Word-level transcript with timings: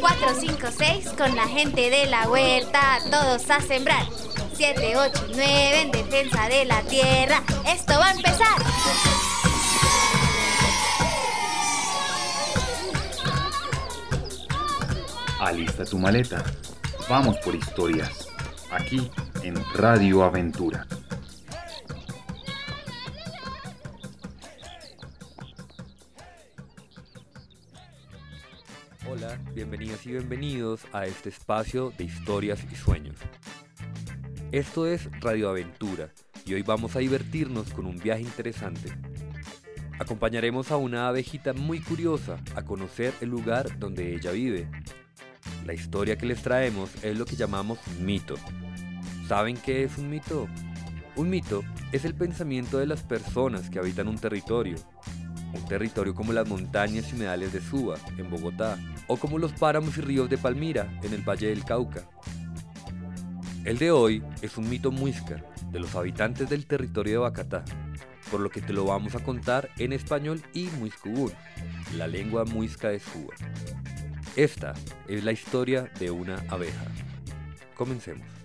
4, 0.00 0.40
5, 0.40 0.66
6, 0.76 1.08
con 1.16 1.34
la 1.34 1.46
gente 1.46 1.90
de 1.90 2.06
la 2.06 2.28
huerta, 2.28 2.98
todos 3.10 3.50
a 3.50 3.60
sembrar. 3.60 4.04
7, 4.54 4.96
8 4.96 5.26
y 5.30 5.32
9 5.34 5.80
en 5.82 5.90
defensa 5.90 6.48
de 6.48 6.64
la 6.64 6.82
tierra. 6.82 7.42
Esto 7.66 7.94
va 7.98 8.08
a 8.08 8.12
empezar. 8.12 8.62
Alista 15.40 15.84
tu 15.84 15.98
maleta. 15.98 16.42
Vamos 17.08 17.36
por 17.38 17.54
historias. 17.54 18.28
Aquí 18.70 19.10
en 19.42 19.56
Radio 19.74 20.22
Aventura. 20.24 20.86
Hola, 29.16 29.38
bienvenidas 29.54 30.04
y 30.06 30.10
bienvenidos 30.10 30.80
a 30.92 31.06
este 31.06 31.28
espacio 31.28 31.92
de 31.96 32.02
historias 32.02 32.58
y 32.68 32.74
sueños. 32.74 33.14
Esto 34.50 34.88
es 34.88 35.08
Radio 35.20 35.50
Aventura 35.50 36.08
y 36.44 36.54
hoy 36.54 36.62
vamos 36.62 36.96
a 36.96 36.98
divertirnos 36.98 37.72
con 37.72 37.86
un 37.86 37.96
viaje 37.96 38.22
interesante. 38.22 38.90
Acompañaremos 40.00 40.72
a 40.72 40.78
una 40.78 41.06
abejita 41.06 41.52
muy 41.52 41.78
curiosa 41.80 42.40
a 42.56 42.64
conocer 42.64 43.14
el 43.20 43.28
lugar 43.28 43.78
donde 43.78 44.16
ella 44.16 44.32
vive. 44.32 44.68
La 45.64 45.74
historia 45.74 46.18
que 46.18 46.26
les 46.26 46.42
traemos 46.42 46.90
es 47.04 47.16
lo 47.16 47.24
que 47.24 47.36
llamamos 47.36 47.78
mito. 48.00 48.34
¿Saben 49.28 49.56
qué 49.56 49.84
es 49.84 49.96
un 49.96 50.10
mito? 50.10 50.48
Un 51.14 51.30
mito 51.30 51.62
es 51.92 52.04
el 52.04 52.16
pensamiento 52.16 52.78
de 52.78 52.86
las 52.86 53.04
personas 53.04 53.70
que 53.70 53.78
habitan 53.78 54.08
un 54.08 54.18
territorio. 54.18 54.74
Un 55.52 55.64
territorio 55.66 56.16
como 56.16 56.32
las 56.32 56.48
montañas 56.48 57.12
y 57.12 57.14
humedales 57.14 57.52
de 57.52 57.60
Suba, 57.60 57.96
en 58.18 58.28
Bogotá, 58.28 58.76
o 59.06 59.16
como 59.16 59.38
los 59.38 59.52
páramos 59.52 59.96
y 59.98 60.00
ríos 60.00 60.28
de 60.30 60.38
Palmira, 60.38 60.88
en 61.02 61.12
el 61.12 61.22
Valle 61.22 61.48
del 61.48 61.64
Cauca. 61.64 62.08
El 63.64 63.78
de 63.78 63.90
hoy 63.90 64.22
es 64.42 64.56
un 64.58 64.68
mito 64.68 64.90
muisca 64.90 65.42
de 65.70 65.80
los 65.80 65.94
habitantes 65.94 66.48
del 66.48 66.66
territorio 66.66 67.12
de 67.14 67.18
Bacatá, 67.18 67.64
por 68.30 68.40
lo 68.40 68.50
que 68.50 68.60
te 68.60 68.72
lo 68.72 68.84
vamos 68.84 69.14
a 69.14 69.22
contar 69.22 69.70
en 69.78 69.92
español 69.92 70.42
y 70.52 70.64
muiscubún, 70.78 71.32
la 71.96 72.06
lengua 72.06 72.44
muisca 72.44 72.88
de 72.88 73.00
Suba. 73.00 73.34
Esta 74.36 74.74
es 75.08 75.24
la 75.24 75.32
historia 75.32 75.90
de 75.98 76.10
una 76.10 76.44
abeja. 76.48 76.84
Comencemos. 77.74 78.43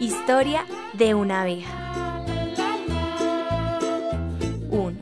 Historia 0.00 0.64
de 0.94 1.14
una 1.14 1.42
abeja. 1.42 2.24
1. 4.70 4.96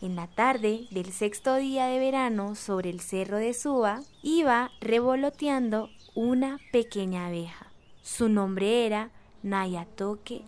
En 0.00 0.14
la 0.14 0.28
tarde 0.28 0.86
del 0.92 1.12
sexto 1.12 1.56
día 1.56 1.86
de 1.86 1.98
verano, 1.98 2.54
sobre 2.54 2.90
el 2.90 3.00
cerro 3.00 3.38
de 3.38 3.52
Suba, 3.52 4.02
iba 4.22 4.70
revoloteando 4.80 5.90
una 6.14 6.60
pequeña 6.70 7.26
abeja. 7.26 7.66
Su 8.02 8.28
nombre 8.28 8.86
era 8.86 9.10
Nayatoke 9.42 10.42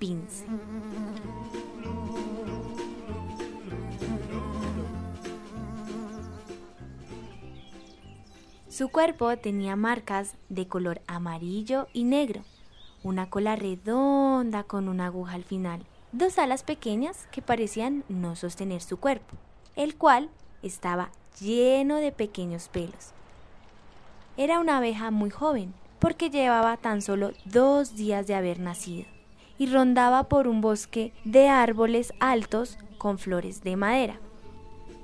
Pince. 0.00 0.44
Su 8.76 8.90
cuerpo 8.90 9.34
tenía 9.38 9.74
marcas 9.74 10.34
de 10.50 10.68
color 10.68 11.00
amarillo 11.06 11.88
y 11.94 12.04
negro, 12.04 12.42
una 13.02 13.30
cola 13.30 13.56
redonda 13.56 14.64
con 14.64 14.90
una 14.90 15.06
aguja 15.06 15.32
al 15.32 15.44
final, 15.44 15.80
dos 16.12 16.38
alas 16.38 16.62
pequeñas 16.62 17.26
que 17.30 17.40
parecían 17.40 18.04
no 18.10 18.36
sostener 18.36 18.82
su 18.82 18.98
cuerpo, 18.98 19.34
el 19.76 19.96
cual 19.96 20.28
estaba 20.62 21.08
lleno 21.40 21.96
de 21.96 22.12
pequeños 22.12 22.68
pelos. 22.68 23.12
Era 24.36 24.60
una 24.60 24.76
abeja 24.76 25.10
muy 25.10 25.30
joven, 25.30 25.72
porque 25.98 26.28
llevaba 26.28 26.76
tan 26.76 27.00
solo 27.00 27.30
dos 27.46 27.96
días 27.96 28.26
de 28.26 28.34
haber 28.34 28.60
nacido, 28.60 29.06
y 29.56 29.68
rondaba 29.68 30.24
por 30.24 30.46
un 30.48 30.60
bosque 30.60 31.14
de 31.24 31.48
árboles 31.48 32.12
altos 32.20 32.76
con 32.98 33.18
flores 33.18 33.62
de 33.62 33.74
madera. 33.74 34.20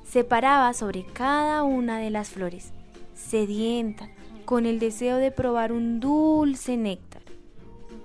Se 0.04 0.24
paraba 0.24 0.74
sobre 0.74 1.06
cada 1.06 1.62
una 1.62 1.96
de 1.96 2.10
las 2.10 2.28
flores, 2.28 2.74
sedienta, 3.14 4.08
con 4.44 4.66
el 4.66 4.78
deseo 4.78 5.16
de 5.18 5.30
probar 5.30 5.72
un 5.72 6.00
dulce 6.00 6.76
néctar. 6.76 7.22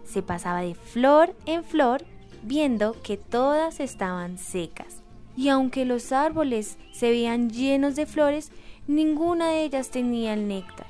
Se 0.04 0.22
pasaba 0.22 0.62
de 0.62 0.76
flor 0.76 1.36
en 1.46 1.64
flor 1.64 2.06
viendo 2.44 2.96
que 3.02 3.18
todas 3.18 3.80
estaban 3.80 4.38
secas, 4.38 5.04
y 5.36 5.50
aunque 5.50 5.86
los 5.86 6.12
árboles 6.12 6.78
se 6.92 7.10
veían 7.10 7.50
llenos 7.50 7.96
de 7.96 8.06
flores, 8.06 8.52
ninguna 8.88 9.50
de 9.50 9.64
ellas 9.64 9.90
tenía 9.90 10.34
el 10.34 10.48
néctar. 10.48 10.88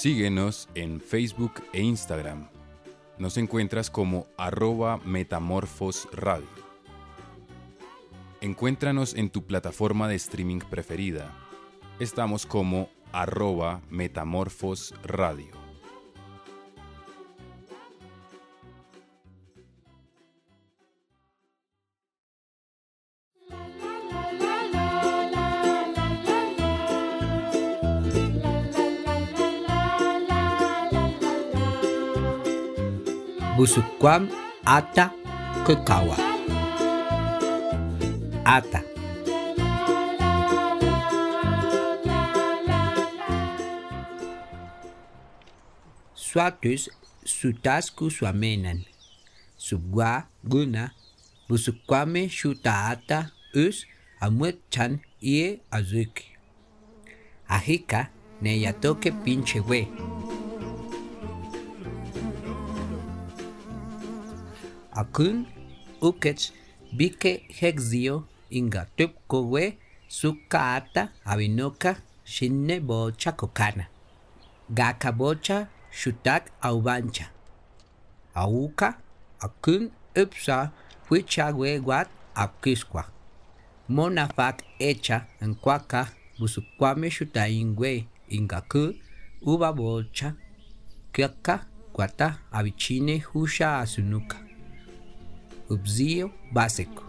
Síguenos 0.00 0.66
en 0.74 0.98
Facebook 0.98 1.62
e 1.74 1.82
Instagram. 1.82 2.48
Nos 3.18 3.36
encuentras 3.36 3.90
como 3.90 4.28
arroba 4.38 4.98
Metamorfos 5.04 6.08
Radio. 6.14 6.48
Encuéntranos 8.40 9.12
en 9.12 9.28
tu 9.28 9.44
plataforma 9.44 10.08
de 10.08 10.14
streaming 10.14 10.60
preferida. 10.60 11.30
Estamos 11.98 12.46
como 12.46 12.88
arroba 13.12 13.82
Metamorfos 13.90 14.94
Radio. 15.04 15.59
Busukwam 33.60 34.24
ata 34.64 35.12
kekawa. 35.68 36.16
Ata. 38.40 38.80
Suatus 46.16 46.88
sutasku 47.20 48.08
suamenan. 48.08 48.88
Subwa 49.60 50.24
guna 50.40 50.96
busukwame 51.44 52.32
shutaata 52.32 53.28
us 53.52 53.84
amuechan 54.24 55.04
ie 55.20 55.60
azuki. 55.68 56.32
Ahika 57.44 58.08
ne 58.40 58.56
yatoke 58.56 59.10
pinche 59.12 59.60
we. 59.60 59.84
Akun 65.00 65.46
ukech 66.08 66.52
bike 66.92 67.32
hexio 67.58 68.24
inga 68.50 68.82
tupkowe 68.96 69.78
sukata 70.08 71.02
avinoka 71.24 71.90
shinne 72.24 72.80
bocha 72.80 73.32
kokana. 73.32 73.84
Gaka 74.70 75.12
bocha 75.12 75.68
shutak 75.90 76.42
aubancha. 76.60 77.26
Auka 78.34 78.88
akun 79.40 79.90
upsa 80.22 80.70
huichagwe 81.08 81.80
guat 81.80 82.08
akisqua. 82.34 83.04
Monafak 83.88 84.56
echa 84.78 85.26
en 85.40 85.54
cuaca 85.54 86.06
busukwame 86.38 87.10
shutaingwe 87.10 88.06
ingaku 88.28 88.94
uba 89.42 89.72
bocha 89.72 90.34
kyaka 91.12 91.66
guata 91.94 92.38
avichine 92.52 93.18
husha 93.18 93.78
asunuka. 93.78 94.49
Ubzio 95.70 96.30
básico. 96.52 97.04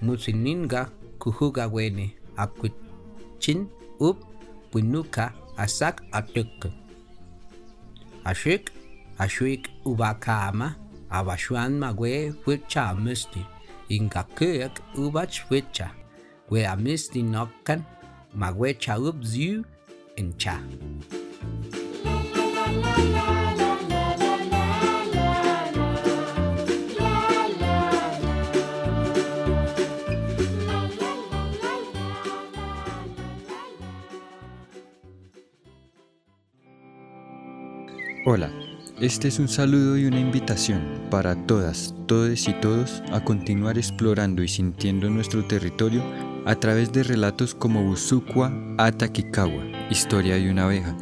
Musininga 0.00 0.90
kuhuga 1.18 1.66
wene 1.66 2.14
akuchin 2.36 3.68
up 3.98 4.18
punuka 4.70 5.32
asak 5.56 6.02
atuk. 6.12 6.68
Ashik 8.24 8.70
ashik 9.18 9.68
ubakama 9.84 10.76
abashuan 11.10 11.78
magwe 11.78 12.32
fucha 12.44 12.94
musti. 12.94 13.40
Inga 13.88 14.22
kuyak 14.36 14.80
ubach 14.94 15.40
fucha. 15.48 15.90
We 16.50 16.66
amisti 16.66 17.22
nokkan 17.22 17.82
magwe 18.34 18.74
cha 18.74 18.98
ubziu 18.98 19.64
en 20.16 20.32
cha. 20.38 20.60
Hola, 38.26 38.50
este 39.00 39.28
es 39.28 39.38
un 39.38 39.48
saludo 39.48 39.96
y 39.96 40.04
una 40.04 40.20
invitación 40.20 40.82
para 41.10 41.34
todas, 41.46 41.94
todes 42.04 42.48
y 42.48 42.52
todos 42.60 43.02
a 43.12 43.24
continuar 43.24 43.78
explorando 43.78 44.42
y 44.42 44.48
sintiendo 44.48 45.08
nuestro 45.08 45.42
territorio 45.46 46.02
a 46.44 46.54
través 46.54 46.92
de 46.92 47.02
relatos 47.02 47.54
como 47.54 47.82
Busukwa 47.82 48.52
Atakikawa, 48.76 49.64
Historia 49.88 50.34
de 50.34 50.50
una 50.50 50.64
abeja, 50.64 50.94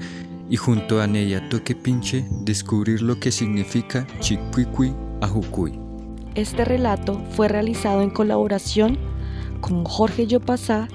y 0.48 0.54
junto 0.54 1.02
a 1.02 1.08
Neya 1.08 1.48
Toque 1.48 1.74
Pinche 1.74 2.24
descubrir 2.42 3.02
lo 3.02 3.18
que 3.18 3.32
significa 3.32 4.06
Chiquiqui 4.20 4.94
Ajucuy. 5.20 5.76
Este 6.36 6.64
relato 6.64 7.20
fue 7.32 7.48
realizado 7.48 8.00
en 8.00 8.10
colaboración 8.10 8.96
con 9.60 9.84
Jorge 9.84 10.28
Yopasá 10.28 10.86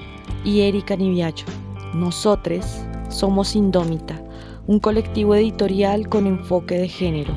y 0.46 0.62
Erika 0.62 0.96
Niviacho. 0.96 1.48
Nosotros 1.94 2.66
somos 3.10 3.58
Indómita, 3.58 4.23
un 4.68 4.80
colectivo 4.80 5.36
editorial 5.36 6.08
con 6.08 6.26
enfoque 6.26 6.78
de 6.78 6.88
género, 6.88 7.34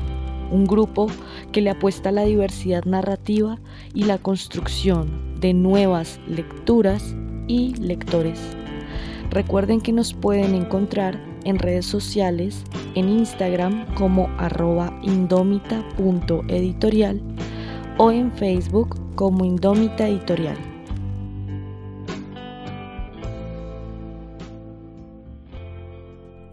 un 0.51 0.65
grupo 0.65 1.07
que 1.51 1.59
le 1.61 1.71
apuesta 1.71 2.07
a 2.09 2.13
la 2.13 2.23
diversidad 2.23 2.85
narrativa 2.85 3.59
y 3.93 4.03
la 4.03 4.17
construcción 4.17 5.39
de 5.39 5.53
nuevas 5.53 6.19
lecturas 6.27 7.15
y 7.47 7.75
lectores. 7.75 8.39
Recuerden 9.29 9.81
que 9.81 9.91
nos 9.91 10.13
pueden 10.13 10.55
encontrar 10.55 11.21
en 11.43 11.59
redes 11.59 11.85
sociales, 11.85 12.63
en 12.95 13.09
Instagram 13.09 13.93
como 13.95 14.29
arroba 14.37 14.97
indómita.editorial 15.03 17.21
o 17.97 18.11
en 18.11 18.31
Facebook 18.31 18.97
como 19.15 19.43
Indómita 19.43 20.07
Editorial. 20.07 20.76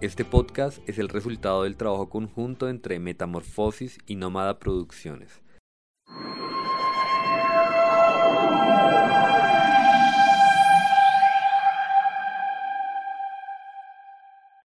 Este 0.04 0.26
podcast 0.26 0.86
es 0.86 0.98
el 0.98 1.08
resultado 1.08 1.62
del 1.62 1.78
trabajo 1.78 2.10
conjunto 2.10 2.68
entre 2.68 2.98
Metamorfosis 2.98 3.96
y 4.06 4.16
Nómada 4.16 4.58
Producciones. 4.58 5.40